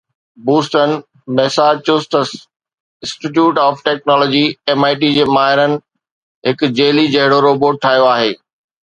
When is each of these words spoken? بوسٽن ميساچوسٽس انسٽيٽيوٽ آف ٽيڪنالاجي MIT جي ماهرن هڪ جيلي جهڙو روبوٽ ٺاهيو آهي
بوسٽن 0.45 0.89
ميساچوسٽس 1.39 2.29
انسٽيٽيوٽ 3.01 3.53
آف 3.65 3.75
ٽيڪنالاجي 3.89 4.41
MIT 4.77 5.11
جي 5.19 5.27
ماهرن 5.37 5.77
هڪ 6.51 6.67
جيلي 6.81 7.05
جهڙو 7.17 7.39
روبوٽ 7.49 7.79
ٺاهيو 7.85 8.09
آهي 8.15 8.33